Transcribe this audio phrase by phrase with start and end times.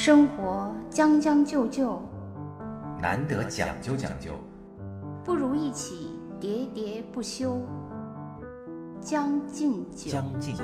[0.00, 2.00] 生活将将就就，
[3.02, 4.30] 难得讲究讲究，
[5.24, 7.60] 不如一起喋喋不休。
[9.00, 10.62] 将进酒，将进酒。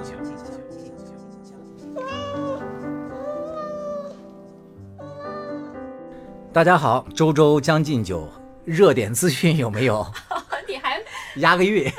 [6.52, 8.28] 大家好，周周将进酒，
[8.64, 10.06] 热点资讯有没有？
[10.68, 11.02] 你还
[11.38, 11.92] 押个韵。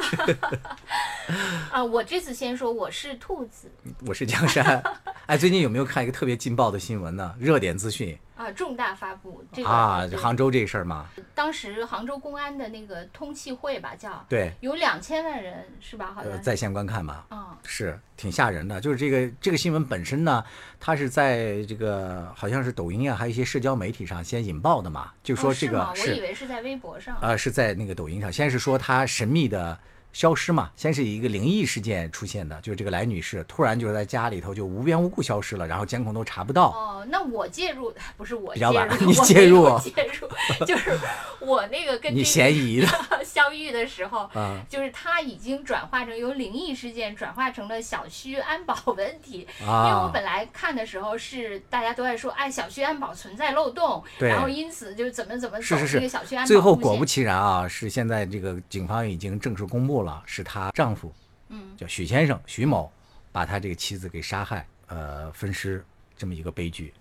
[1.69, 3.69] 啊，我这次先说，我是兔子
[4.07, 4.81] 我是江山。
[5.27, 7.33] 哎，最近有没有看一个特别劲爆的新闻呢？
[7.39, 16.11] 热点资讯啊，重大发布这个啊，杭州这事儿嘛，当时杭州公安的那个通气会吧，叫对，有两千万人是吧？
[16.13, 18.79] 好呃，像在线观看吧，啊，是挺吓人的。
[18.79, 20.43] 就是这个这个新闻本身呢，
[20.79, 27.17] 它是在这个好像是抖音啊，还有一些社交媒体上先引爆的嘛，就说这哦是吗个我以为是在微博上。
[27.19, 29.79] 呃，是在那个抖音上，先是说他神秘的
[30.15, 36.69] 消失嘛，先是以一个灵异事件出现的，就是这个来女士突然就是在家里头就无缘无故消失了，然后监控都查不到。
[36.69, 39.65] 哦，那我介入不是我介入， 你介入。
[40.65, 40.97] 就是
[41.41, 42.87] 我那个跟你这个嫌疑的。
[43.25, 44.61] 相遇的时候，啊。
[44.69, 49.45] 就是他已经转化成由灵异事件转化成了小区安保问题。
[49.59, 54.29] 因为我啊，本来看的时候是大家都在说，哎，小区安保存在漏洞，对。
[54.29, 55.87] 然后因此就怎么怎么走是是。
[55.87, 61.13] 是这个小区安保最后果不其然啊，是现在这个警方已经正式公布了，是她丈夫
[61.49, 62.91] 嗯，叫许先生许某
[63.31, 65.85] 把他这个妻子给杀害，呃，分尸
[66.17, 66.93] 这么一个悲剧。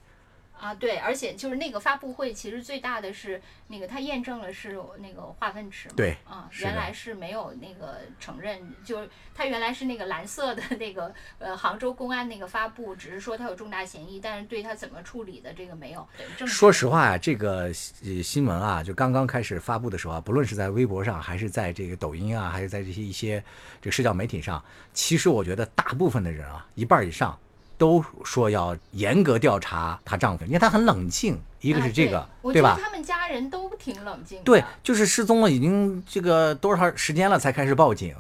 [0.65, 16.09] 啊，对，而且就是那个发布会，其实最大的是那个他验证了是那个化粪池嘛，对啊，原来是没有那个承认，就是他原来是那个蓝色的那个呃杭州公安那个发布，只是说他有重大嫌疑，但是对他怎么处理的这个没有。
[16.39, 17.71] 对说实话呀、这个
[18.03, 23.45] 呃新闻啊，就刚刚开始发布的时候啊，不论是在微博上，还是在这个抖音啊，还是在这些一些
[23.83, 27.39] 这个社交媒体上，其实我觉得大部分的人啊，一半儿以上
[27.85, 34.45] 都说要严格调查她丈夫，因为她很冷静，一个啊是这个，我对他们家人都挺冷静的。
[34.45, 38.17] 对，就是失踪了，已经这个多少时间了才开始报警，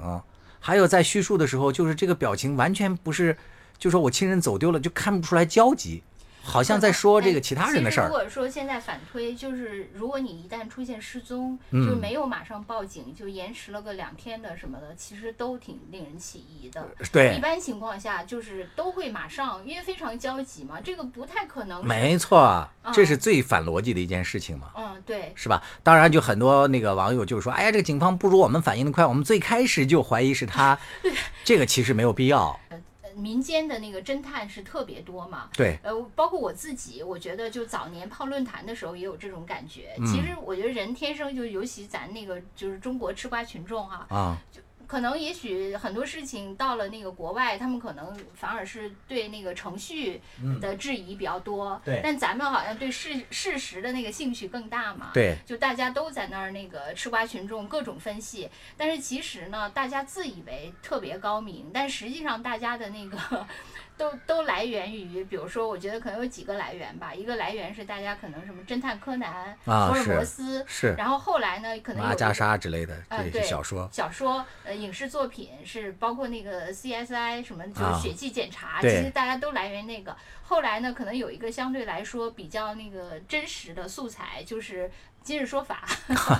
[0.60, 3.34] 还有在叙述的时候，就是这个表情完全不是，
[3.78, 6.02] 就说我亲人走丢了，就看不出来焦急，
[6.44, 8.12] 好像在说这个其他人的事儿如。
[8.12, 16.87] 果说现在反推，就是如果你一旦出现失踪，嗯就没有马上报警，就延迟了个两天的什么的，其实都挺令人起疑的。
[17.10, 21.84] 对一，般情况下，就是都会马上，因为非常焦急嘛，这个不太可能。
[21.84, 24.71] 没错，这是最反逻辑的一件事情嘛。
[24.76, 25.62] 嗯，对，是吧？
[25.82, 30.78] 当然，就很多那个网友就说：“哎呀，这个警方不如我们反应的快，我们最开始就怀疑是他。
[31.44, 32.59] ”这个其实没有必要。
[33.14, 35.48] 呃民间的那个侦探是特别多嘛。
[35.54, 39.94] 对，呃，包括我自己，我觉得就早年泡论坛的时候也有这种感觉。
[39.98, 44.38] 嗯其实我觉得人天生就，尤其咱那个就是中国吃瓜群众哈、啊，
[44.86, 50.20] 可能也许很多事情到了那个国外，他们可能反而是对那个程序
[50.60, 51.70] 的质疑比较多。
[51.70, 55.10] 嗯对但咱们好像对事事实的那个兴趣更大嘛。。
[55.12, 63.46] 对，就大家都在那儿那个吃瓜群众各种分析，但是其实呢，大家自以为特别高明，但实际上大家的那个
[63.97, 67.15] 都都来源于，比如说，我觉得可能有几个来源吧。
[67.15, 73.88] 一个来源是大家可能什么侦探柯南、啊福尔摩斯，是然后后来呢，可能有阿加莎之类的啊，这些对，小说。
[73.93, 80.16] 小说，呃，影视作品是包括那个 CSI 什么，就啊是血迹检查，对其实大家都来源那个。
[80.43, 84.91] 后来呢，可能有一个相对来说比较那个真实的素材，就是。
[85.24, 85.82] 今日说法，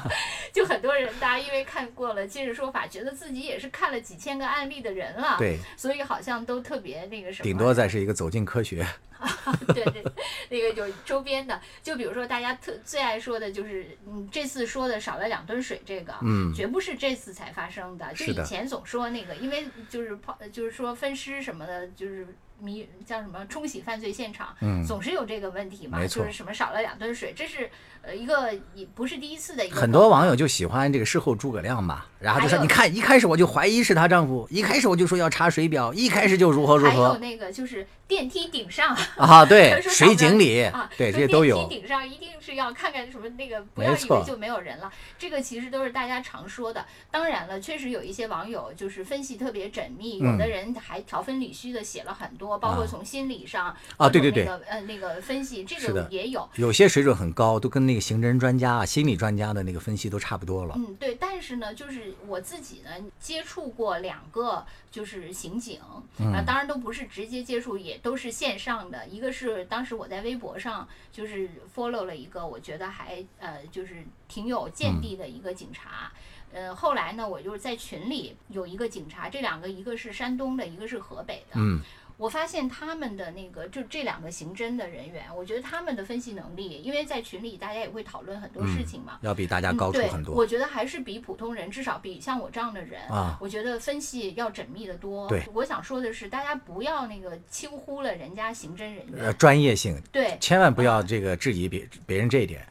[0.53, 8.87] 就很多人，大家因为看过了《今日说法》，觉得自己也是看了几千个案例的人了，对，所以好像都特别那个什么，顶多再是一个走进科学。
[9.75, 10.05] 对对，
[10.51, 22.27] 那个有周边的，就比如说大家特最爱说的就是，嗯，这次说的少了两吨水，这个，嗯绝不是这次才发生的，就以前总说那个，因为就是泡，就是说分尸什么的，就是。
[22.61, 27.69] 迷叫什么冲洗犯罪现场，嗯总是有这个问题嘛，就是什么少了两吨水，这是
[28.01, 41.67] 呃一个也不是第一次的一个很多网友就喜欢这个事后诸葛亮嘛，然后就说：“你看，一开始我就怀疑是她丈夫，一开始我就说要查水表，一开始就如何如何还有那个就是电梯顶上 啊，对，水井里啊，，对，这些都有。
[41.69, 44.93] 顶上一定是要看看什么那个，不要以为就没有人了。
[45.19, 46.85] 这个其实都是大家常说的。
[47.11, 56.49] 当然了，确实有一些网友就是分析特别缜密，有的嗯人还条分缕析的写了很多，包括啊从心理上啊对对对呃那个分析，这个也有。
[56.57, 60.75] 有些水准很高，都跟那个刑侦专家啊、心理专家的那个分析都差不多了。
[60.77, 62.91] 嗯，对，但是呢，就是我自己呢
[63.21, 65.81] 接触过两个，就是刑警，
[66.19, 68.94] 啊、当然都不是直接接触，也都是线上的。
[69.07, 76.13] 一个是当时我在微博上就是 follow 了一个，我觉得还呃就是挺有见地的一个警察。
[76.53, 81.55] 呃，后来呢，我就是在群里有一个警察，这两个一个是山东的，一个是河北的。
[81.57, 81.81] 嗯，
[82.17, 90.35] 我发现他们的那个就这两个刑侦的人员，我觉得他们的分析能力，因为在群里大家也会讨论很多事情嘛，要比大家高出很多。
[90.35, 95.29] 我觉得还是比普通人，至少比像我这样的人啊我觉得分析要缜密的多。
[95.29, 99.15] 对我想说的是，大家不要那个轻忽了人家刑侦人员。
[99.19, 102.65] 呃，专业性，对，千万不要这个质疑别别人这一点。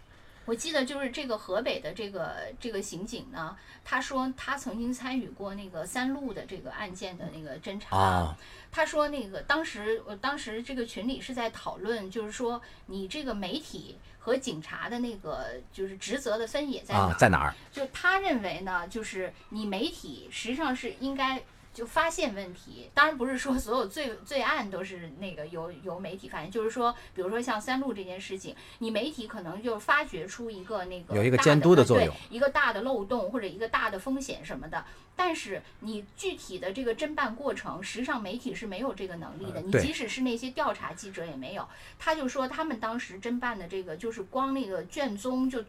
[0.45, 7.97] 我记得就是这个河北的这个这个刑警呢，他说他曾经参与过那个三鹿的这个案件的那个侦查。
[7.97, 8.37] 啊
[8.75, 17.53] 他说那个当时我当时这个群里是在讨论，就是说你这个媒体和警察的那个就是职责的分野在哪在哪儿？
[17.71, 21.39] 就他认为呢，就是你媒体实际上是应该
[21.73, 34.85] 就发现问题，当然不是说所有罪罪案都是那个由由媒体发现，就是说，比如说像三鹿这件事情，你媒体可能就发掘出一个那个大有一个监督的作用一个大的漏洞或者一个大的风险什么的。
[35.15, 39.61] 但是你具体的这个侦办过程，实际上媒体是没有这个能力的。
[39.61, 41.67] 你即使是那些调查记者也没有。
[41.99, 45.63] 他就说他们当时侦办的这个，就是光那个卷宗就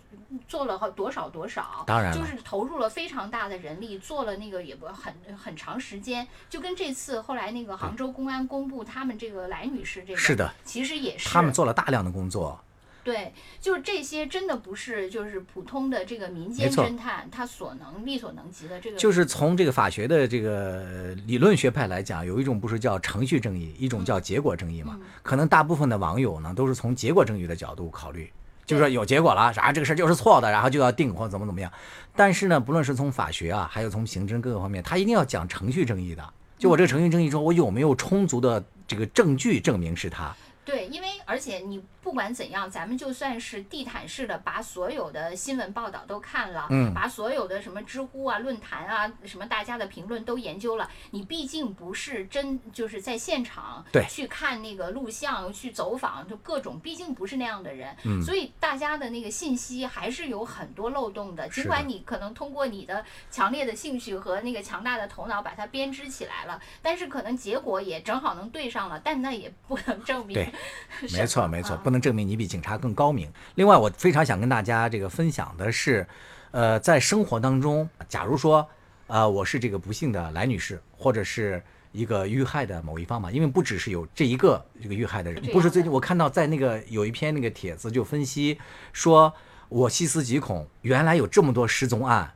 [0.49, 6.27] 做了好多少多少，当然了就是投入了非常大的人力，做了那个也不很很长时间。
[6.49, 12.61] 就跟这次后来那个杭州公安公布他们这个来女士这个，是的，其实也是他们做了大量的工作。
[13.03, 24.99] 对，就是这些真的不是就是普通的这个民间侦探他所能力所能及的这个，就是从这个法学的这个理论学派来讲，有一种不是叫程序正义，一种叫结果正义嘛。
[25.23, 28.33] 可能大部分的网友呢，都是从结果正义的角度考虑，
[28.67, 31.71] 就是说有结果了，啥这个事儿就是错的，然后就要定或怎么怎么样。
[32.17, 36.23] 但是呢，不论是从法学啊，还有从刑侦各个方面，他一定要讲程序正义的。
[36.59, 40.35] 就我这个程序正义中，我有没有充足的这个证据证明是他？
[40.65, 61.49] 对，因为而且你不管怎样，咱们就算是地毯式的把所有的新闻报道都看了，嗯把所有的什么知乎啊、论坛啊、什么大家的评论都研究了，你毕竟不是真就是在现场对去看那个录像、去走访，就各种，毕竟不是那样的人，嗯所以大家的那个信息还是有很多漏洞的。
[61.49, 70.35] 尽管你可能通过你的强烈的兴趣和那个强大的头脑把它编织起来了，但是可能结果也正好能对上了，但那也不能证明。
[71.13, 73.31] 没错，没错，啊不能证明你比警察更高明。
[73.57, 76.07] 另外，我非常想跟大家这个分享的是，
[76.53, 78.67] 呃，在生活当中，假如说，
[79.07, 81.63] 呃，我是这个不幸的来女士，或者是
[81.93, 88.59] 一个遇害的某一方嘛，因为不只是有这一个这个遇害的人不是最近我看到在那个有一篇那个帖子就分析
[88.93, 89.33] 说，
[89.69, 92.33] 我细思极恐，原来有这么多失踪案，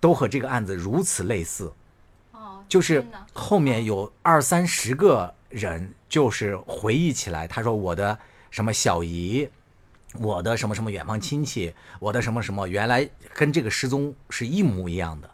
[0.00, 1.72] 都和这个案子如此类似。
[2.32, 8.18] 哦，就是后面有二三十个人，就是回忆起来，他说我的
[8.50, 9.48] 什么小姨，
[10.14, 15.30] 我的什么什么远方亲戚，我的什么什么，原来跟这个失踪是一模一样的，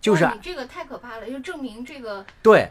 [0.00, 2.70] 就是哇你这个太可怕了，就证明这个对，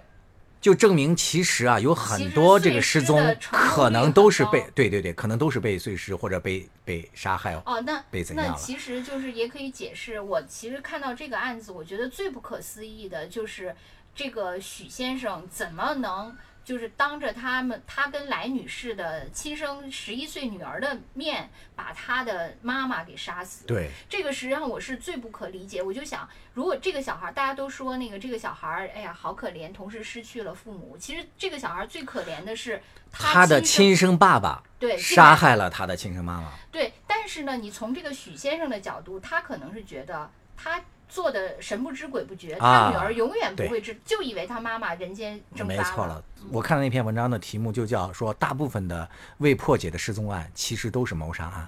[0.62, 13.76] 就证明其实啊有很多这个失踪可能都是被对对对，可能都是被碎尸或者被被杀害哦，那那被怎样了其实就是也可以解释，我其实看到这个案子，我觉得最不可思议的就是
[14.16, 16.36] 这个许先生怎么能。
[16.64, 23.66] 就是当着他们，他跟来女士的亲生十一岁女儿的面，把他的妈妈给杀死。
[23.66, 25.82] 对这个实际上我是最不可理解。
[25.82, 30.96] 我就想，如果这个小孩儿，大家都说那个这个小孩儿，哎呀，好可怜，同时失去了父母。
[30.98, 51.68] 其实这个小孩儿最可怜的是他的亲亲生爸爸对杀害了他的亲生妈妈，对，但是呢，你从这个许先生的角度，他可能是觉得他做的神不知鬼不觉，啊他女儿永远不会知，就以为他妈妈人间蒸发没错了，我看了那篇文章的题目就叫说，大部分的未破解的失踪案其实都是谋杀案。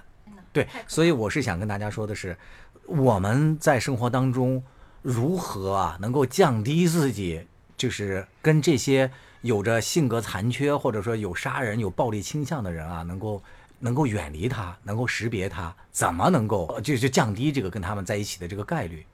[0.52, 2.36] 对，所以我是想跟大家说的是，
[2.86, 4.62] 我们在生活当中
[5.02, 7.44] 如何啊能够降低自己，
[7.76, 13.42] 就是跟这些有着性格残缺或者说有杀人、有暴力倾向的人啊，能够
[13.80, 19.04] 能够远离他，能够识别他，怎么能够呃就就降低这个跟他们在一起的这个概率？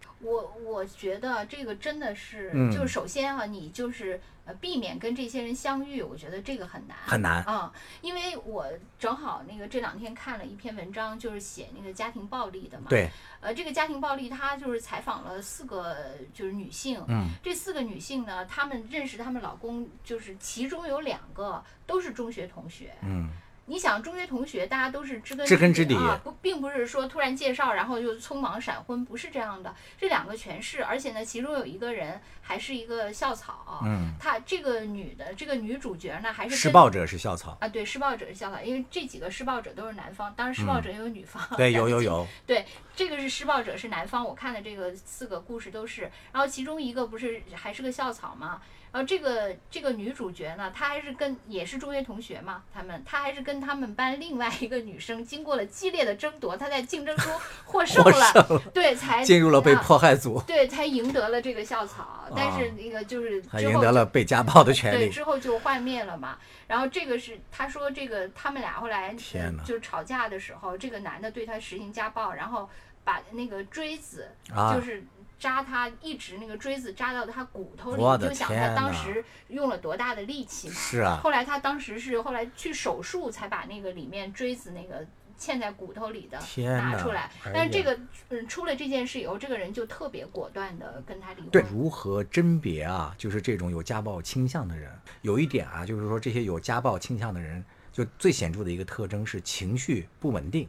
[0.78, 8.64] 我我觉得这个真的是，嗯就是首先啊，你就是呃避免跟这些人相遇，我觉得这个很难很难啊、因为我
[8.97, 12.87] 正好那个这两天看了一篇文章，就是写那个家庭暴力的嘛。。
[12.88, 15.97] 对，呃，这个家庭暴力，他就是采访了四个
[16.32, 22.94] 就是女性，嗯，这四个女性呢，她们认识她们老公，就是其中有两个都是中学同学。
[23.02, 23.30] 嗯，
[23.68, 29.75] 你想，中学同学大家都是知根知根知底啊，不，并不是说突然介绍，然后就匆忙闪婚，不是这样的。
[29.98, 33.82] 这两个全是，而且呢，其中有一个人还是一个校草。
[33.84, 41.46] 嗯，她这个女的，这个女主角呢，还是跟施暴者是校草，啊，对，施暴者是校草，因为这几个施暴者都是男方，当然施暴者也有女方。
[41.50, 42.64] 嗯对， 有有有，对，
[42.96, 48.62] 这个是施暴者是男方，我看的这个四个故事都是，然后其中一个不是还是个校草吗？
[48.90, 57.32] 然后这个这个女主角呢，她还是跟也是中学同学嘛，他们她还是跟他们班另外一个女生经过了激烈的争夺，她在竞争中
[57.64, 62.26] 获胜了，对，才进入了被啊迫害组，对，才赢得了这个校草。
[62.36, 65.10] 但是那个就是还赢得了被家暴的权对，利。
[65.10, 66.38] 之后就幻灭了嘛。
[66.66, 72.68] 然后这个是他说这个他们俩后来天哪就是吵架的时候，这个男的对她实行家暴，然后
[73.04, 75.02] 把那个锥子啊就是。
[75.38, 80.75] 扎他一直那个锥子扎到他骨头里，你就想他当时用了多大的力气嘛。
[80.75, 85.07] 是啊，后来他当时是后来去手术才把那个里面锥子那个
[85.38, 86.38] 嵌在骨头里的
[86.76, 87.30] 拿出来。
[87.45, 87.97] 但是这个
[88.30, 91.50] 嗯出了这件事以后，这个人就特别果断的跟他离婚。
[91.50, 93.14] 对，如何甄别啊？
[93.16, 94.90] 就是这种有家暴倾向的人，
[95.23, 100.68] 有一点啊，就是说这些有家暴倾向的人，就最显著的一个特征是情绪不稳定，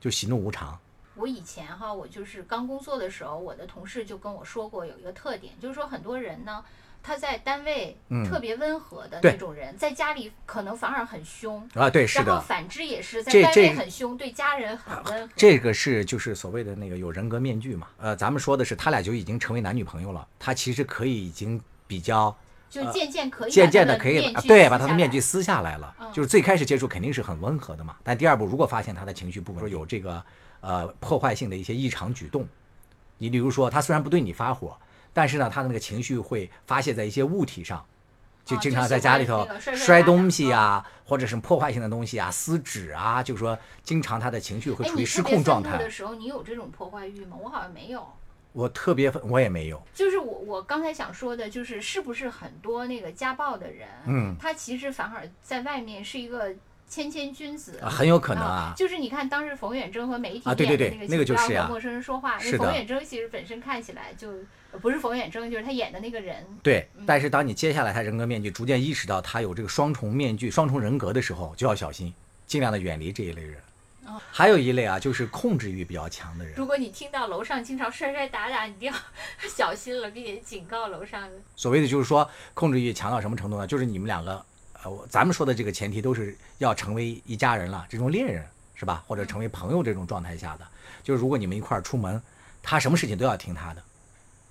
[0.00, 0.78] 就喜怒无常。
[1.20, 6.64] 我以前哈，我就是刚工作的时候，我的同事就跟我说过有一个特点，就是说很多人呢，
[7.02, 11.68] 他在单位嗯特别温和的那种人，在家里可能反而很凶。
[11.74, 15.34] 啊，对，是然后的，反之也是在单位很凶，对家人很温和。
[15.36, 17.88] 这个是就是所谓的那个有人格面具嘛。
[17.98, 22.34] 呃，咱们说的是他俩就已经成为男女朋友了，他其实可以已经比较
[22.68, 25.94] 就渐渐可以把渐渐他的可以对把他的面具撕下来了。
[26.00, 30.20] 嗯就是最开始接触肯定是很温和的嘛，但第二步如果发现他的情绪不稳，说有这个
[30.60, 32.46] 呃破坏性的一些异常举动，
[33.18, 34.78] 你比如说他虽然不对你发火，
[35.12, 37.84] 但是呢他的那个情绪会发泄在一些物体上。
[38.42, 45.90] 就哦经常在家里头摔东西啊，或者是破坏性的东西啊，撕纸啊，就是说经常他的情绪会哎，处于失控状态的。
[45.90, 47.36] 时候，你有这种破坏欲吗？
[47.38, 48.04] 我好像没有。
[48.52, 56.52] 我特别我也没有，就是我我刚才想说的，就是是不是很多那个家暴的人，嗯他其实反而在外面是一个
[56.90, 64.28] 谦谦君子，啊很有可能啊就是你看当时冯远征和媒体啊对对对那个就是呀请不要和陌生人说话，那冯远征其实本身看起来就
[64.72, 66.44] 呃不是冯远征，就是他演的那个人。
[66.64, 72.12] 对，嗯但是当你接下来他人格面具逐渐意识到他有这个双重面具、双重人格的时候，就要小心，
[72.44, 73.56] 尽量的远离这一类人。
[74.06, 76.54] 哦还有一类啊，就是控制欲比较强的人。
[76.56, 78.98] 如果你听到楼上经常摔摔打打，你一定要
[79.48, 81.28] 小心了，并且警告楼上。
[81.54, 83.66] 所谓的就是说控制欲强到什么程度呢？
[83.66, 84.44] 就是你们两个，
[84.84, 88.44] 呃，咱们说的这个前提都是要成为一家人了，这种恋人
[88.74, 89.02] 是吧？
[89.06, 90.66] 或者成为朋友这种状态下的，
[91.02, 92.20] 就是如果你们一块儿出门，
[92.62, 93.82] 他什么事情都要听他的。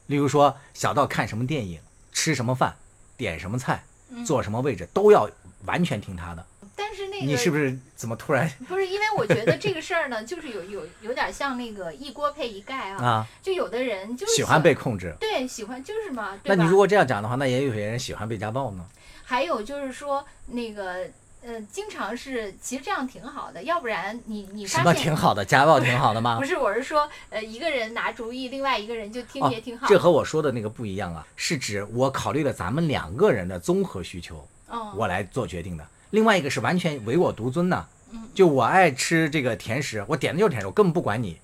[0.08, 1.80] 例如说，小到看什么电影、
[2.12, 2.76] 吃什么饭、
[3.16, 5.30] 点什么菜、嗯坐什么位置，都要
[5.66, 6.46] 完全听他的。
[6.76, 15.14] 但是那个你是不是怎么突然不是因为我觉得这个事儿呢，就是有有有点像那个一锅配一盖啊，啊就有的人就是喜欢被控制？
[15.20, 18.86] 对喜欢就是嘛，那你如果这样讲的话，那也有些人喜欢被家暴呢。
[19.30, 21.06] 还有就是说那个
[21.44, 26.44] 嗯，经常是其实这样挺好的，要不然你你什么发现挺好的，家暴挺好的吗不？
[26.44, 29.88] 是我是说呃一个人拿主意，另外一个人就听哦也挺好。
[29.88, 35.86] 这和我说的那个不一样啊，是指我考虑了咱们两个人的综合需求，嗯我来做决定的。
[36.10, 41.40] 另外一个是完全唯我独尊的，嗯就我爱吃这个甜食，我点的就是甜食，我根本不管你。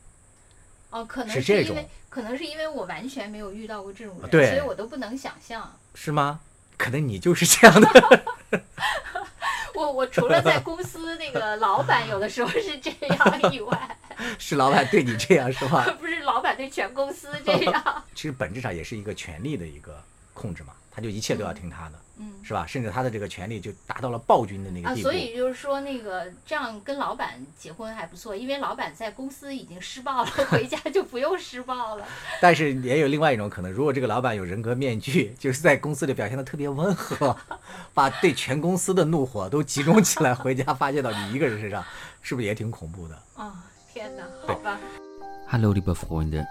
[0.89, 5.71] 哦，可能是因为种可能是因为我完全没有遇到过这种人，对所以我都不能想象。
[5.93, 6.41] 是吗？
[6.77, 8.23] 可能你就是这样的。
[9.73, 13.97] 我我除了在公司那个老板有的时候是这样以外，
[14.39, 15.85] 是老板对你这样是吧？
[15.99, 18.03] 不是老板对全公司这样。
[18.13, 20.01] 其实本质上也是一个权力的一个
[20.33, 22.04] 控制嘛，他就一切都要听他的，嗯
[22.43, 22.65] 是吧？
[22.65, 25.09] 甚至他的这个权力就达到了暴君的那个啊，地步。
[25.09, 32.05] 所以就是说，那个这样跟老板结婚还不错，因为老板在公司已经施暴了，回家就不用施暴了。
[32.41, 37.35] 但是也有另外一种可能，如果这个老板有人格面具，就是在公司里表现的特别温和，
[37.93, 41.83] 把对全公司的怒火都集中起来，回家发泄到你一个人身上，
[42.21, 43.19] 是不是也挺恐怖的？
[43.35, 44.79] 啊、天哪，好吧。
[45.47, 46.45] Hallo liebe Freunde,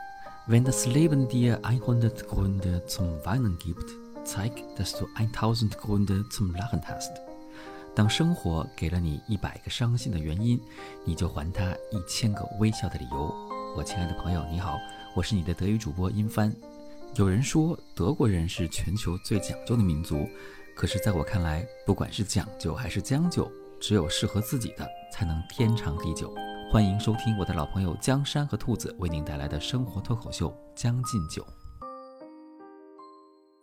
[0.46, 6.54] wenn das Leben dir 100 Gründe zum Weinen gibt, zeig, dass du 1000 Gründe zum
[6.54, 7.12] Lachen hast.
[7.94, 10.60] 当生活给了你一百个伤心的原因，
[11.04, 13.32] 你就还他一千个微笑的理由。
[13.76, 14.78] 我亲爱的朋友，你好，
[15.14, 16.52] 我是你的德语主播殷帆。
[17.14, 20.28] 有人说德国人是全球最讲究的民族，
[20.74, 23.48] 可是在我看来，不管是讲究还是将就，
[23.80, 26.34] 只有适合自己的才能天长地久。
[26.72, 31.42] 欢迎收听我的老朋友江山和兔子为您带来的生活脱口秀《将进酒》。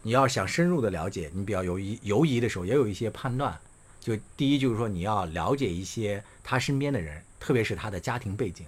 [0.03, 3.57] 你要想深入的了解，你比较犹疑犹疑的时候，也有一些判断。
[3.99, 8.65] 就第一就是说，你要了解一些他身边的人，特别是他的家庭背景。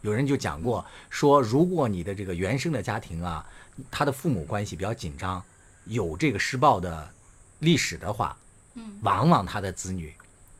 [0.00, 3.46] 有人就讲过说，如果你的这个原生的家庭啊，
[3.90, 5.40] 他的父母关系比较紧张，
[5.84, 7.08] 有这个施暴的
[7.60, 8.36] 历史的话，
[8.74, 10.12] 嗯往往他的子女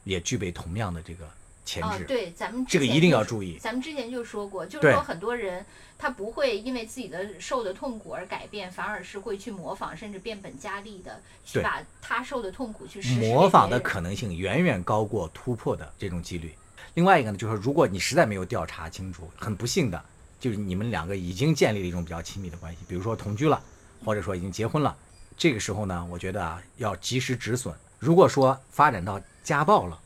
[0.04, 1.28] 也具备同样的这个
[1.64, 5.64] 前置。，啊对，咱们这个一定要注意咱们之前就说过，就是说很多人
[5.98, 16.54] 他不会因为自己的受的痛苦而改变，反而是会去模仿，甚至变本加厉的去把他受的痛苦去实施模仿的可能性远远高过突破的这种几率。
[16.94, 20.04] 另外一个呢，就是如果你实在没有调查清楚，很不幸的，
[20.38, 23.62] 就是你们两个已经建立了一种比较亲密的关系，比如说同居了，
[24.04, 24.94] 或者说已经结婚了，
[25.36, 27.74] 这个时候呢，我觉得啊，要及时止损。
[27.98, 29.98] 如果说发展到家暴了，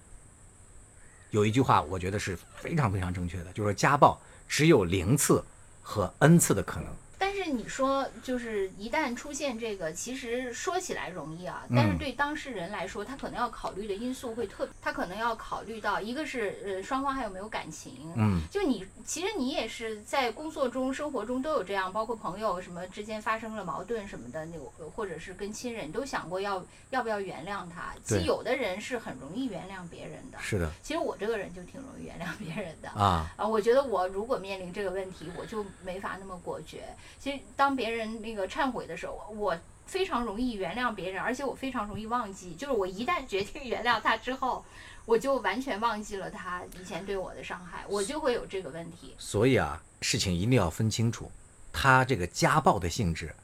[1.30, 5.44] 有一句话我觉得是非常非常正确的，就是说家暴只有零次
[5.82, 6.88] 和 n 次的可能。
[7.36, 27.92] 但是你说，就是一旦出现这个，其实说起来容易啊，但是嗯对当事人来说，他可能要考虑的因素会特，他可能要考虑到一个是呃双方还有没有感情，嗯，就你其实你也是在工作中、生活中都有这样，包括朋友什么之间发生了矛盾什么的，那个或者是跟亲人，你都想过要要不要原谅他。
[28.02, 32.88] 其实有的人是很容易原谅别人的，是的其实我这个人就挺容易原谅别人的。
[32.90, 36.84] 啊，啊，我觉得我如果面临这个问题，我就没法那么果决。
[37.26, 42.54] 其实当别人那个忏悔的时候，我非常容易原谅别人，而且我非常容易忘记。
[42.54, 44.64] 就是我一旦决定原谅他之后，
[45.04, 49.12] 我就完全忘记了他以前对我的伤害，我就会有这个问题。
[49.18, 51.28] 所以啊，事情一定要分清楚，
[51.72, 53.34] 他这个家暴的性质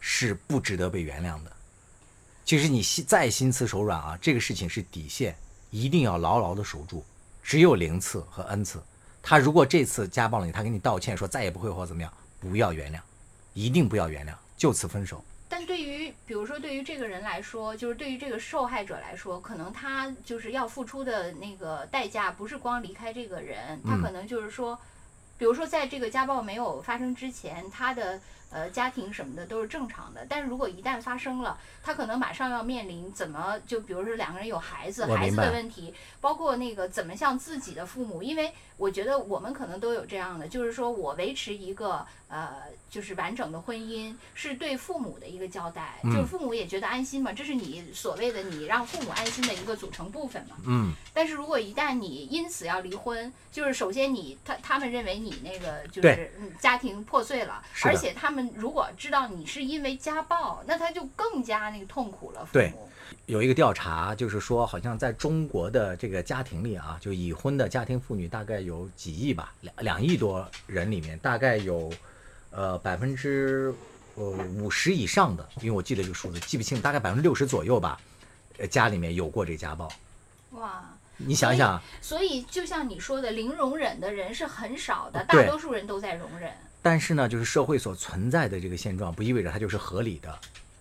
[0.00, 1.52] 是不值得被原谅的。
[2.44, 5.36] 其实你心再心慈手软啊，这个事情是底线，
[5.70, 7.04] 一定要牢牢的守住。
[7.44, 8.82] 只有零次和 n 次，
[9.22, 12.98] 他如果这次家暴了你，他给你道歉说再也不会或怎么样，不要原谅，
[13.54, 15.24] 一定不要原谅，就此分手。
[15.48, 24.78] 但对于比如说对于这个人来说，就是对于这个受害者来说，可能他就是要付出的那个代价，不是光离开这个人，他嗯可能就是说，
[25.36, 42.54] 比如说在这个家暴没有发生之前，他的呃家庭什么的都是正常的，但是如果一旦发生了，他可能马上要面临怎么就比如说两个人有孩子，孩子的问题，包括那个怎么向自己的父母，因为我觉得我们可能都有这样的，就是说我维持一个呃
[42.88, 50.56] 就是完整的婚姻，是对父母的一个交代，嗯就是父母也觉得安心嘛，这是你所谓的你让父母安心的一个组成部分嘛。
[50.66, 62.48] 嗯，但是如果一旦你因此要离婚，就是首先你他他们认为你那个就是嗯家庭破碎了，而且他们如果知道你是因为家暴，那他就更加那个痛苦了。
[62.52, 62.72] 对
[63.26, 71.90] 有一个调查，就是说，好像在中国的这个家庭里啊，就已婚的家庭妇女大概有几亿吧，两两亿多人里面，大概有，
[72.50, 73.74] 呃百分之
[74.14, 74.24] 呃
[74.58, 78.00] 五十以上的，因为我记得这个数字记不清，大概百分之六十左右吧，
[78.58, 79.90] 呃家里面有过这家暴。
[80.52, 80.84] 哇。
[81.22, 86.50] 你想想，所以就像你说的，零容忍的人是很少的，大多数人都在容忍。
[86.82, 90.38] 但是呢，就是社会所存在的这个现状，不意味着它就是合理的。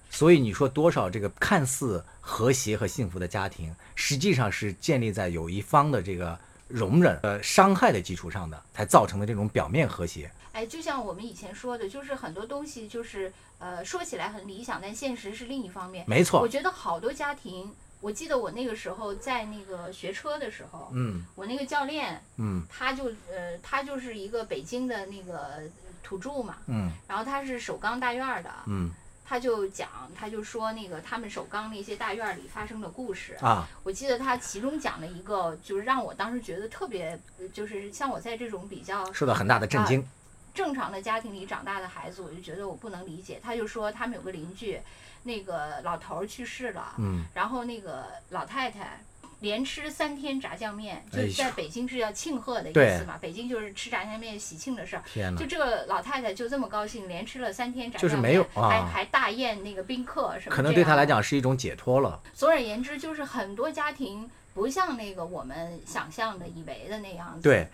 [0.10, 10.32] 所以你说多少这个看似和谐和幸福的家庭，实际上是建立在有一方的这个容忍、呃伤害的基础上的，才造成的这种表面和谐。
[10.52, 16.04] 哎，就像我们以前说的，就是很多东西就是呃说起来很理想，但现实是另一方面。
[16.08, 25.62] 没错我，觉得好多家庭，我记得我那个时候在那个学车的时候，嗯我那个教练嗯他就呃他就是一个北京的那个
[26.04, 28.92] 土著嘛，嗯然后他是首钢大院儿的，嗯
[29.26, 33.36] 他就讲他就说那个他们首钢那些大院儿里发生的故事。
[33.42, 40.04] 啊，我记得他其中讲了一个，就是让我当时觉得特别，呃就是像我在这种比较受到很大的震惊。
[40.52, 43.40] 正常的家庭里长大的孩子，我就觉得我不能理解。
[43.42, 44.82] 他就说他们有个邻居，
[45.22, 49.00] 那个老头儿去世了，嗯，然后那个老太太
[49.40, 53.18] 连吃三天炸酱面，就在北京是要庆贺的意思嘛。
[53.22, 55.04] 北京就是吃炸酱面喜庆的事儿。
[55.12, 60.56] 天哪就，这个老太太就这么高兴，连吃了三天炸酱面，就是没有还啊还大宴那个宾客什么。
[60.56, 62.22] 可能对她来，讲是一种解脱了。
[62.34, 67.42] 总而言之，就是很多家庭不像那个我们想象的、以为的那样子。
[67.42, 67.68] 对，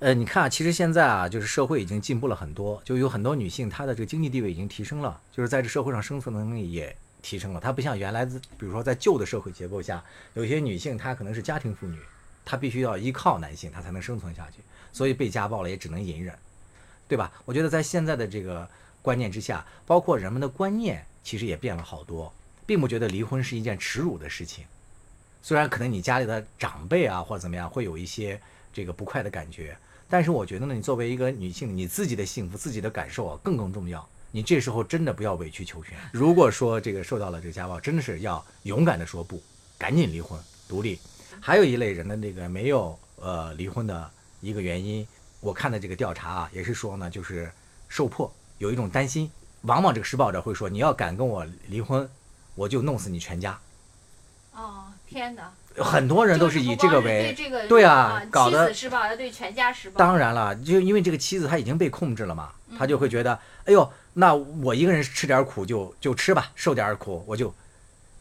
[0.00, 7.58] 呃，你看啊，其实现在啊，就是社会已经进步了很多，就有很多女性她的这个经济地位已经提升了，就是在这社会上生存能力也提升了。
[7.58, 11.98] 它不像原来，比如说在旧的社会结构下，有些女性她可能是家庭妇女，
[12.44, 14.58] 她必须要依靠男性，她才能生存下去，
[14.92, 16.38] 所以被家暴了也只能隐忍，
[17.08, 17.32] 对吧？
[17.46, 18.68] 我觉得在现在的这个
[19.00, 22.30] 观念之下，包括人们的观念，其实也变了好多，
[22.66, 24.66] 并不觉得离婚是一件耻辱的事情。
[25.42, 28.40] 虽然可能你家里的长辈啊或者怎么样会有一些
[28.72, 29.76] 这个不快的感觉，
[30.08, 34.06] 但是我觉得呢，你作为一个女性，你自己的幸福、自己的感受啊更更重要。
[34.34, 35.96] 你这时候真的不要委曲求全。
[36.12, 39.40] 如果说这个受到了这个家暴，真的是要勇敢的说不，
[39.78, 40.36] 赶紧离婚
[40.68, 40.98] 独立。
[41.40, 45.06] 还有一类人的那个没有呃离婚的一个原因，
[45.38, 47.48] 我看的这个调查啊，也是说呢，就是
[47.88, 49.30] 受迫，有一种担心。
[49.62, 52.10] 往往这个施暴者会说，你要敢跟我离婚，
[52.56, 53.56] 我就弄死你全家。
[54.52, 55.52] 哦，天哪！
[55.76, 57.36] 很多人都是以这个为
[57.68, 59.96] 对啊啊，搞得妻子施暴，要对全家施暴。
[59.96, 67.52] 当然了，就因为这个妻子她已经被控制了嘛，嗯她就会觉得，哎呦，那我一个人吃点苦就就吃吧，受点苦我就。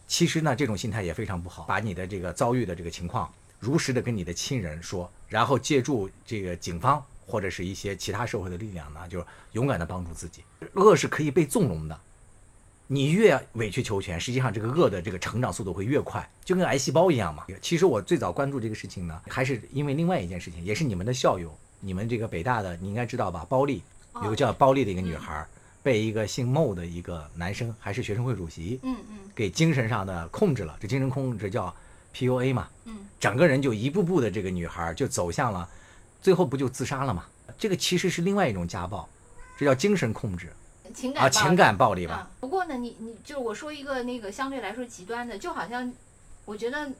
[0.06, 10.44] 其实呢，这种心态也非常不好，把你的这个遭遇的这个情况如实的跟你的亲人说，然后借助这个警方或者是一些其他社会的力量呢，就是勇敢的帮助自己。
[10.74, 12.00] 恶是可以被纵容的，
[12.88, 17.46] 你越委曲求全，实际上这个恶的这个成长速度会越快，就跟癌细胞一样嘛。
[17.62, 23.46] 其实我最早关注这个事情呢，还是因为另外一件事情，也是你们的校友，你们这个北大的，你应该知道吧？
[23.50, 23.82] 包丽
[24.24, 25.48] 有个叫包丽的一个女孩，
[25.84, 30.78] 被一个姓牟的一个男生，还是学生会主席，嗯嗯给精神上的控制了。
[30.80, 31.76] 这精神控制叫
[32.16, 35.68] PUA 嘛，嗯，整个人就一步步的这个女孩就走向了，
[36.22, 37.26] 最后不就自杀了吗？
[37.60, 39.08] 这个其实是另外一种家暴，
[39.58, 40.48] 这叫精神控制
[40.88, 42.14] 啊，情感暴力情感暴力吧。
[42.14, 42.32] 啊。
[42.40, 45.92] 不过呢，你你就是我说一个那个相对来说极端的，就好像
[46.46, 46.80] 我觉得。
[46.80, 46.94] 呃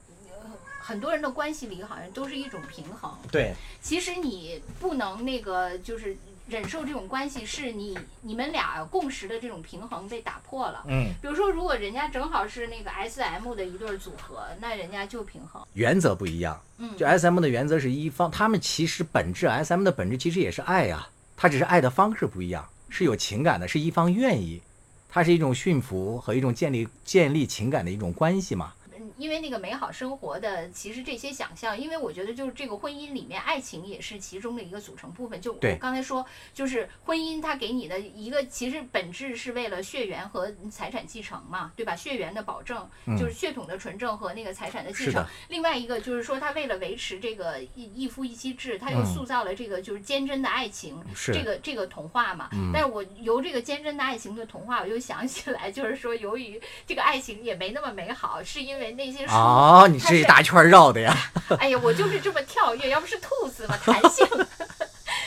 [0.86, 6.14] 很多人的关系里好像都是一种平衡，对，其实你不能那个就是
[6.48, 10.84] 忍受这种关系，是你你们俩共识的这种平衡被打破了。
[10.88, 15.66] 嗯，比如说，如果人家正好是那个 S M 的一对组合，那人家就平衡。
[15.74, 16.62] 原则不一样。
[16.78, 24.62] 嗯，就 S M 的原则是一方，他们其实本质 S M 的本质其实也是爱呀、它只是爱的方式不一样，是有情感的，是一方愿意，
[25.10, 28.74] 它是一种驯服和一种建立建立情感的一种关系嘛。
[29.18, 35.40] 嗯因为那个美好生活的，其实这些想象，因为我觉得就是这个婚姻里面，爱情也是其中的一个组成部分。
[35.40, 41.96] 就我刚才说，就是婚姻它给你的一个，其实本质是为了血缘和财产继承嘛，对吧？
[41.96, 45.26] 血缘的保证嗯就是血统的纯正和那个财产的继承。
[45.48, 52.50] 另外一个就是说，他为了维持这个一一夫一妻制，他又嗯塑造了这个就是坚贞的爱情，是这个这个童话嘛。
[52.54, 61.18] 嗯但是我由这个坚贞的爱情的童话，我又想起来，就是说，由于这个爱情也没那么美好，是因为那些书哦，你是这一大圈绕的呀，
[61.60, 64.26] 哎呀，我就是这么跳跃，要不是兔子嘛，弹性。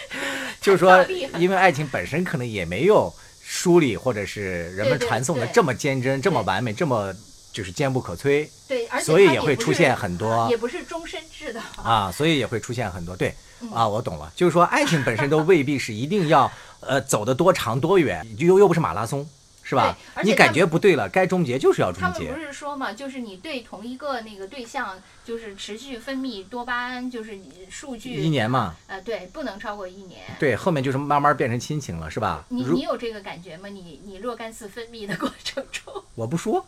[0.60, 1.04] 就是说
[1.38, 3.12] 因为爱情本身可能也没有
[3.42, 7.12] 书里或者是人们传颂的这么坚贞、这么完美、这么
[7.52, 11.60] 就是坚不可摧对，而且所以也会出现很多也不是终身制的。
[11.82, 19.26] 啊，所以也会出现很多对嗯啊，我懂了，就是说爱情本身都未必是一定要呃走得多长多远，又又不是马拉松，
[19.68, 19.96] 是吧？
[20.22, 22.40] 你感觉不对了，该终结就是要终结他们不。
[22.40, 30.20] 是说嘛，就是你对同一个那个对象，就是持续分泌多巴胺，就是你数据一年嘛，呃，对，不能超过一年。
[30.38, 32.44] 对，后面就是慢慢变成亲情了，是吧？
[32.48, 33.68] 你你有这个感觉吗？
[33.68, 36.64] 你你若干次分泌的过程中， 我不说，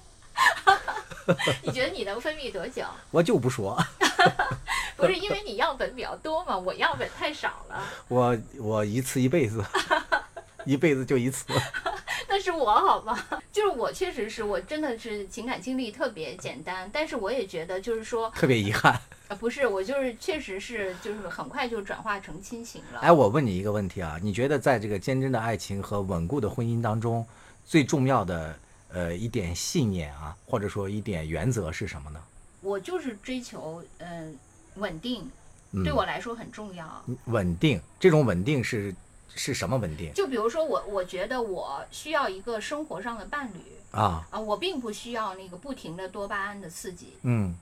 [1.62, 2.82] 你觉得你能分泌多久？
[3.12, 3.78] 我就不说，
[4.96, 7.80] 不是因为你样本比较多嘛，我样本太少了。
[8.08, 9.64] 我我一次一辈子，
[10.68, 11.46] 一辈子就一次。
[12.28, 13.18] 那是我好吗？
[13.50, 19.00] 就是我确实是我真的是情感经历特别简单，但是我也觉得就是说，特别遗憾。
[19.28, 23.00] 呃，不是我就是确实是就是很快就转化成亲情了。
[23.00, 27.26] 哎，我问你一个问题啊，你觉得在这个坚贞的爱情和稳固的婚姻当中，
[27.64, 28.54] 最重要的
[28.92, 32.20] 呃一点信念啊，或者说一点原则是什么呢？
[32.60, 34.36] 我就是追求嗯、
[34.74, 35.30] 稳定，
[35.72, 37.04] 嗯对我来说很重要。
[37.26, 38.94] 稳定，这种稳定是
[39.34, 43.60] 是什么稳定就比如说我，我觉得我需要一个生活上的伴侣
[43.92, 44.26] 啊？
[44.30, 47.16] 啊，我并不需要那个不停的多巴胺的刺激。
[47.22, 47.56] 嗯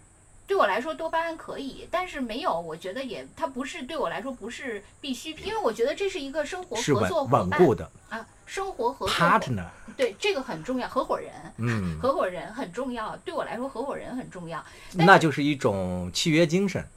[0.48, 9.66] 对我来说，多巴胺可以，但是没有，我觉得也它不是对我来说不是必须，因为我觉得这是一个生活合作伙伴稳固的啊，生活合作 partner。
[9.96, 14.64] 对这个很重要，合伙人，嗯，合伙人很重要，对我来说合伙人很重要。
[14.92, 16.88] 那就是一种契约精神，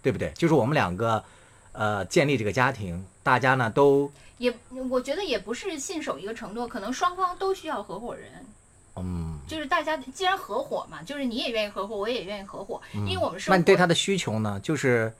[0.00, 0.30] 对不对？
[0.36, 1.24] 就是我们两个
[1.74, 4.52] 呃建立这个家庭，大家呢都也
[4.88, 8.30] 我觉得也不是信守一个承诺，可能双方都需要合伙人，
[8.96, 9.38] 嗯。
[9.46, 14.58] 就是大家既然合伙嘛，就是你也愿意合伙，我也愿意合伙，因为我们生活，那你对他的需求呢？
[14.62, 15.12] 就是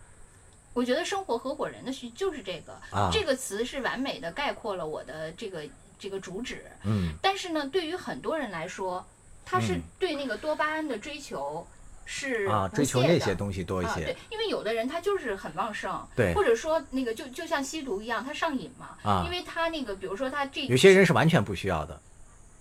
[0.73, 5.63] 我觉得生活合伙人的需就是这个，啊这个词是完美的概括了我的这个
[5.99, 6.65] 这个主旨。
[6.85, 9.05] 嗯但是呢，对于很多人来说，
[9.45, 11.67] 他是嗯对那个多巴胺的追求
[12.07, 22.01] 是啊，追求那些东西多一啊，些对，因为有的人他就是很旺盛，对或者说那个就就像吸毒一样，他上瘾嘛，啊因为他那个比如说他这有些人是完全不需要的。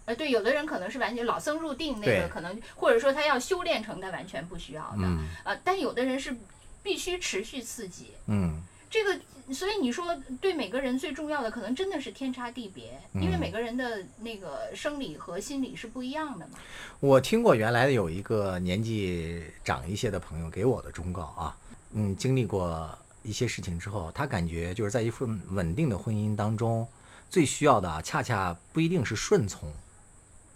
[0.06, 6.36] 呃对，有的人可能是完全老僧入定那个可能，或者说他要修炼成他完全不需要的，嗯呃，但有的人是
[6.82, 8.62] 必须持续刺激，嗯
[8.94, 9.20] 这个，
[9.52, 16.60] 所以你说对每个人最重要的，可能真的是天差地别，因为嗯每个人的那个生理和心理是不一样的嘛。
[17.00, 21.58] 我听过原来有一个年纪长一些的朋友给我的忠告啊，
[21.94, 26.88] 嗯，经历过一些事情之后，他感觉就是在一份稳定的婚姻当中，
[27.32, 29.74] 最需要的啊，恰恰不一定是顺从，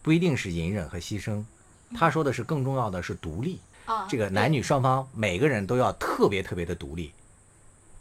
[0.03, 1.43] 不一定是隐忍和牺牲，
[1.95, 3.59] 他说的是更重要的是独立。
[3.87, 7.11] 啊这个男女双方每个人都要特别特别的独立，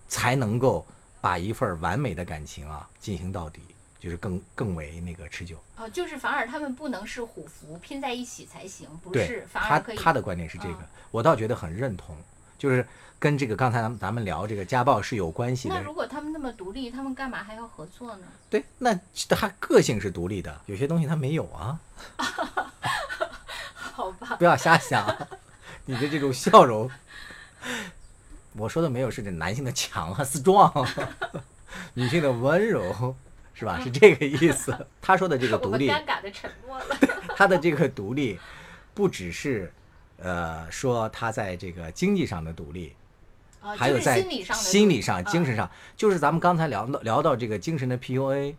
[0.08, 0.86] 才能够
[1.20, 3.60] 把一份完美的感情啊进行到底，
[3.98, 5.56] 就是更更为那个持久。
[5.76, 12.16] 哦，就是反而他们不能是虎符拼在一起才行，不是，，反而可以他的观点是这个嗯，我倒觉得很认同，
[12.58, 12.86] 就是
[13.18, 15.74] 跟这个刚才咱们咱们聊这个家暴是有关系的。
[15.74, 18.26] 那如果他们那么独立，他们干嘛还要合作呢？
[18.48, 21.78] 对，那他个性是独立的，有些东西他没有啊，
[23.74, 25.04] 好吧，不要瞎想。
[25.88, 26.90] 你的这种笑容，
[28.58, 30.88] 我说的没有是指男性的强啊，strong，
[31.94, 33.14] 女性的温柔，
[33.52, 33.78] 是吧？
[33.82, 34.74] 是这个意思。
[35.00, 36.96] 他说的这个独立，尴尬的沉默了。
[37.36, 38.38] 他的这个独立，
[38.94, 39.70] 不只是
[40.18, 42.94] 呃说他在这个经济上的独立，
[43.60, 48.54] 啊还有在心理上精神上，就是咱们刚才聊到聊到这个精神的 PUA，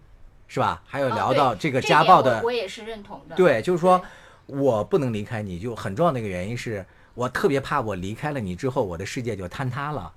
[0.47, 0.83] 是吧？
[0.85, 3.35] 还有啊聊到这个家暴的，我也是认同的。
[3.35, 3.99] 对，就是说
[4.45, 6.85] 我不能离开你，就很重要的一个原因是
[7.17, 10.13] 我特别怕我离开了你之后，我的世界就坍塌了，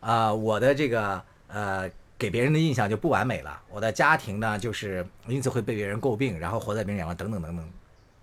[0.00, 7.70] 呃、我的这个呃给别人的印象就不完美了，我的家庭呢就是因此会被别人诟病，然后活在别人眼光等等等等，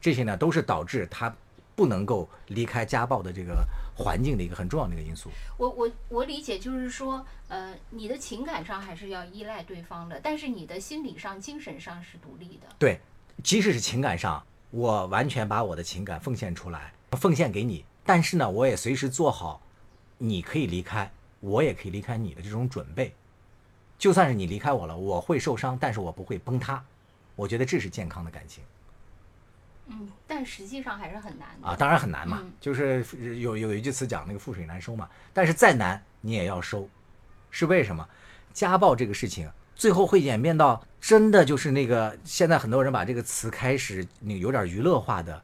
[0.02, 1.34] 这些呢都是导致他
[1.74, 5.30] 不能够离开家暴的这个环境的一个很重要的一个因素。
[5.56, 12.68] 我我我理解就是说，呃，你的情感上还是要依赖对方的，但是你的心理上、精神上是独立的。
[12.78, 13.00] 对，
[13.42, 19.62] 即使是情感上，我完全把我的情感奉献出来，奉献给你，但是呢，我也随时做好，
[20.18, 23.14] 你可以离开，我也可以离开你的这种准备。
[24.00, 26.84] 就算是你离开我了，我会受伤，但是我不会崩塌。
[27.36, 28.64] 我觉得这是健康的感情
[29.90, 33.06] 嗯，但实际上还是很难的啊，当然很难嘛，嗯就是
[33.40, 36.90] 有有一句词讲那个覆水难收嘛，但是再难你也要收，
[37.52, 38.08] 是为什么？
[38.54, 45.44] 家暴这个事情最后会演变到真的就是那个现在很多人把这个词开始那个有点娱乐化的，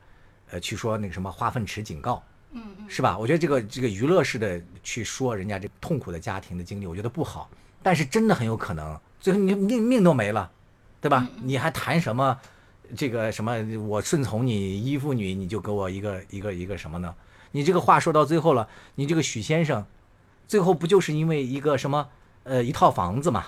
[0.50, 2.22] 呃，去说那个什么化粪池警告，
[2.54, 3.18] 嗯嗯，是吧？
[3.18, 7.50] 我觉得这个这个娱乐式的去说人家这痛苦的家庭的经历，我觉得不好。
[7.82, 10.50] 但是真的很有可能，最后你命命都没了，
[11.02, 11.28] 对吧？
[11.44, 12.40] 你还谈什么
[12.96, 17.14] 这个什么我顺从你依附你，你就给我一个一个一个什么呢？
[17.52, 19.86] 你这个话说到最后了，你这个许先生，
[20.48, 22.08] 最后不就是因为一个什么
[22.44, 23.48] 呃一套房子嘛，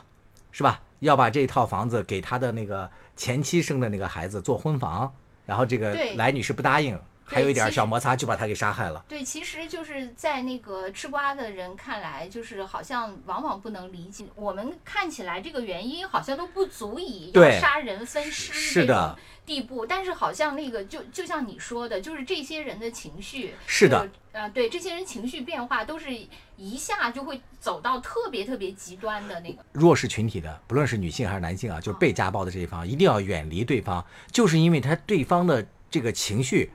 [0.52, 0.82] 是吧？
[1.00, 5.13] 要把这套房子给他的那个前妻生的那个孩子做婚房，
[5.46, 9.04] 然后这个来女士不答应，还有一点小摩擦，就把他给杀害了。
[9.08, 14.26] 对，其实就是在那个吃瓜的人看来，就是好像往往不能理解。
[14.36, 26.10] 我们看起来这个原因好像都不足以要杀人分尸的种地步，但是好像那个就就像你说的，就是这些人的情绪是的，呃，对，这些人情绪变化都是
[26.58, 29.64] 一下就会走到特别特别极端的那个。
[29.72, 36.72] 弱势群体的，不论是女性还是男性啊，就是被家暴的这一方，一定要远离对方，就是因为他对方的这个情绪，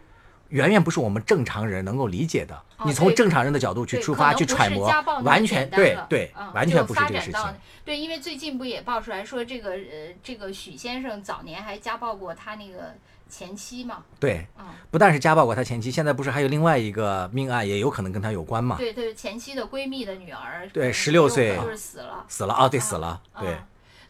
[0.50, 2.54] 远远不是我们正常人能够理解的。
[2.54, 4.90] 哦你从正常人的角度去出发去揣摩
[5.22, 7.40] 完全对对嗯，完全不是这个事情。
[7.84, 12.94] 对，因为最近不也爆出来说，这个呃，这个许先生早年还家暴过他那个
[13.28, 14.02] 前妻嘛？
[14.18, 18.76] 对，嗯，不但是家暴过他前妻，现在不是还有另外一个命案，也有可能跟他有关嘛？
[18.78, 22.24] 对对，前妻的闺蜜的女儿，对呃16就岁就是死了。
[22.28, 23.58] 死了啊，对，死了，对嗯，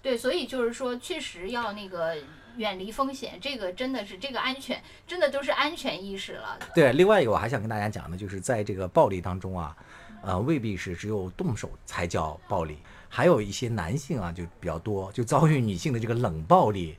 [0.02, 2.16] 对，所以就是说，确实要那个
[2.56, 6.58] 远离风险，这个真的是这个安全，真的都是安全意识了。
[6.74, 9.76] 对，另外一个我还想跟大家讲的，就是在这个暴力当中啊，
[10.22, 16.96] 呃，未必是只有动手才叫暴力，还有一些男性啊就比较多，就遭遇女性的这个冷暴力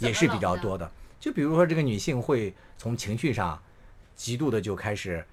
[0.00, 0.90] 也是比较多的。
[1.18, 3.60] 就比如说这个女性会从情绪上
[4.14, 5.24] 极度的就开始，呃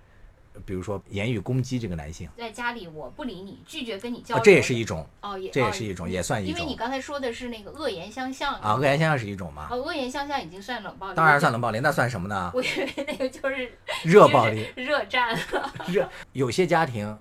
[0.66, 12.52] 比如说言语攻击这个男性在家里我不理你，拒绝跟你交啊，流，这也是一种哦，也这也哦是一种也算一种因为你刚才说的是那个恶言相向啊，恶言相向是一种嘛，哦，恶言相向已经算冷暴力，当然算冷暴力，那算什么呢？
[12.54, 13.72] 我以为那个就是
[14.04, 14.68] 热暴力。
[14.76, 15.74] 热战了。
[15.88, 17.18] 热有些家庭，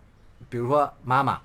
[0.48, 1.40] 比如说妈妈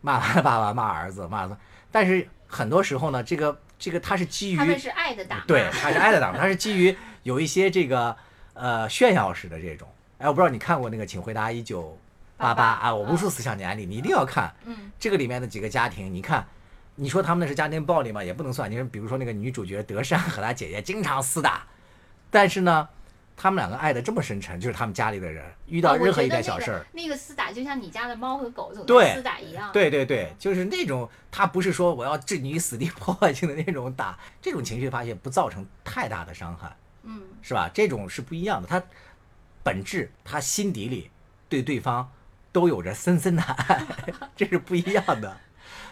[0.00, 1.56] 骂完爸爸骂儿子骂儿子，
[1.90, 8.16] 但是很多时候呢，这个这个他是基于他们是爱的打，对，他是爱的打，他是基于有一些这个
[8.54, 9.88] 呃炫耀式的这种。
[10.20, 11.98] 哎，我不知道你看过那个《请回答一九
[12.36, 14.54] 八八》啊，我无数次想你案例，你一定要看。
[14.66, 16.46] 嗯，这个里面的几个家庭，你看，
[16.96, 18.22] 你说他们那是家庭暴力吗？
[18.22, 18.70] 也不能算。
[18.70, 21.66] 你说，比如说那个女主角德善和她姐姐经常厮打，
[22.30, 22.86] 但是呢，
[23.34, 29.72] 他们两个爱的这么深沉，就是他们家里的人遇到任何一点小事儿，那个厮打就像你家的猫和狗总对厮打一样。
[29.72, 37.70] 对对对，就是那种他不是说我要置你于死地破坏性的那种打，这种情绪发泄不造成太大的伤害，嗯，是吧？
[37.72, 38.82] 这种是不一样的，他
[39.62, 41.10] 本质他心底里
[41.48, 42.10] 对对方
[42.52, 43.84] 都有着深深的爱，
[44.36, 45.36] 这是不一样的。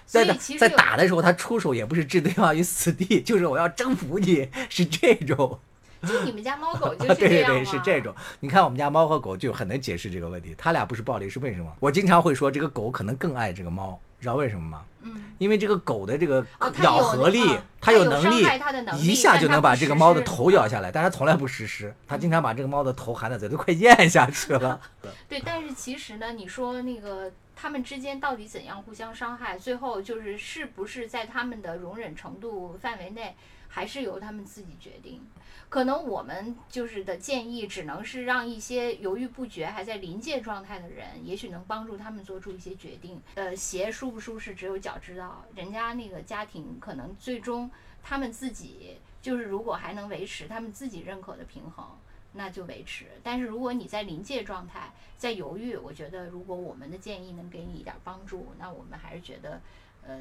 [0.06, 5.60] 所 在打在打的时候，他出手也不是置对方于死地，就是我要征服你，是这种。
[6.06, 8.14] 就你们家猫狗就是 这样对对，是这种。
[8.40, 11.76] 你看我们家猫和狗就很能解释这个问题，它俩不是暴力是为什么？
[11.80, 14.84] 我经常会说这个狗可能更爱这个猫，知道为什么吗？
[15.00, 16.44] 嗯，因为这个狗的这个
[16.82, 24.80] 咬合力，啊它有它能力伤害它的能力一下就能把这个猫的头咬下来，但它从来不实施，它经常把这个猫的头含在嘴都快咽下去了。
[25.28, 33.36] 对，但是其实呢，你说那个它们之间到底怎样互相伤害，最后就是是不是在他们的容忍程度范围内，
[33.68, 35.20] 还是由他们自己决定。
[35.68, 43.20] 可能我们就是的建议，只能是让一些犹豫不决、还在临界状态的人，也许能帮助他们做出一些决定。
[43.34, 45.44] 呃，鞋舒不舒适，只有脚知道。
[45.54, 47.70] 人家那个家庭可能最终
[48.02, 51.86] 他们自己就是，如果还能维持他们自己认可的平衡，
[52.32, 53.04] 那就维持。
[53.22, 59.60] 但是如果你在临界状态，在犹豫，我觉得如果我们的建议能给你一点帮助，那我们还是觉得，
[60.06, 60.20] 呃，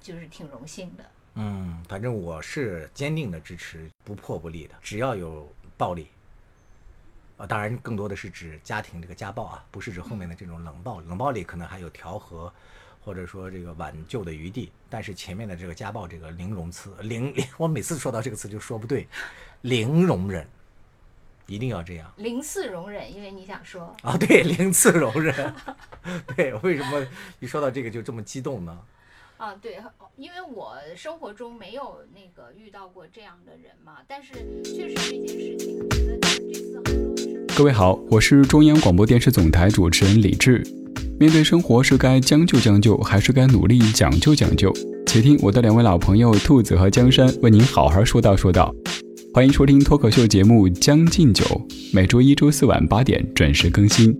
[0.00, 1.04] 就是挺荣幸的。
[1.38, 5.46] 嗯，反正我是坚定的支持不破不立的，只要有
[5.76, 6.08] 暴力，
[7.36, 12.50] 啊，当然更多的是指家庭这个家暴啊，不是指后面的这种冷暴力，冷暴力可能还有调和，
[13.04, 19.06] 或者说这个挽救的余地，但是前面的这个家暴这个零容词，零零， 我每次说到这个词就说不对，
[19.60, 20.48] 零容忍，
[21.46, 22.10] 一定要这样。
[22.16, 25.54] 零次容忍，因为你想说，啊，对，零次容忍，
[26.34, 27.06] 对，为什么
[27.40, 28.78] 一说到这个就这么激动呢？
[29.38, 29.76] 啊，对，
[30.16, 34.32] 因为我生活中没有那个遇到过这样的人嘛，但是
[34.64, 37.46] 确实这件事情，我觉得这次杭州的事情。
[37.54, 40.62] 各位好，我是中央广播电视总台主持人李志。
[41.20, 44.72] 面对生活，是该将就将就，还是该努力讲究讲究？
[45.06, 48.74] 且听我的两位老朋友兔子和江山为您好好说道说道。
[49.34, 51.44] 欢迎收听脱口秀节目《将进酒》，
[51.92, 54.18] 每周一、周四晚八点准时更新。